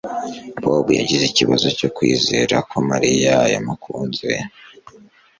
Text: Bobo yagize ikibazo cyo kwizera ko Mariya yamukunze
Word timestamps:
Bobo 0.61 0.91
yagize 0.99 1.23
ikibazo 1.27 1.67
cyo 1.77 1.87
kwizera 1.95 2.55
ko 2.69 2.77
Mariya 2.89 3.35
yamukunze 3.53 4.29